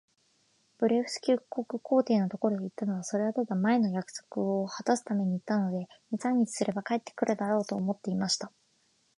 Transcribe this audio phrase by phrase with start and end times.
[0.79, 8.51] ブレフスキュ国皇帝のところへ行ったのは、それはただ、前の約束をはたすために行ったので、二三日すれば帰って来るだろう、と思っていました。